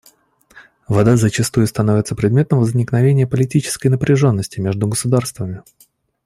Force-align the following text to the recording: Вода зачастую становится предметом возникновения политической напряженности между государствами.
Вода 0.87 1.15
зачастую 1.15 1.67
становится 1.67 2.15
предметом 2.15 2.57
возникновения 2.57 3.27
политической 3.27 3.89
напряженности 3.89 4.59
между 4.59 4.87
государствами. 4.87 5.61